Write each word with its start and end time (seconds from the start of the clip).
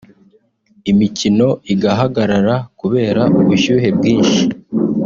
imikino 0.91 1.47
igahagarara 1.73 2.55
kubera 2.79 3.21
ubushyuhe 3.39 3.87
bwinshi 3.97 4.43